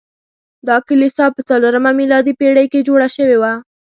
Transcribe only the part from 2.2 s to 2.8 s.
پیړۍ